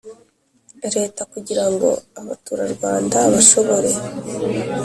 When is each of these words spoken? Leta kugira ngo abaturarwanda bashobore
Leta 0.95 1.21
kugira 1.33 1.65
ngo 1.71 1.89
abaturarwanda 2.19 3.17
bashobore 3.33 3.89